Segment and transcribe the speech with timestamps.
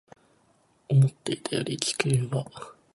[0.89, 2.47] 思っていたより地球は